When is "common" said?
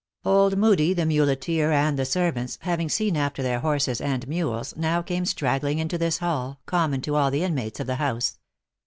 6.65-7.01